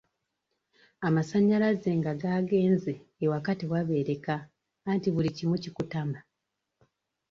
[1.07, 4.35] Amasannyalanze nga gaagenze ewaka tewabeereka
[4.91, 6.19] anti buli kimu kikutama.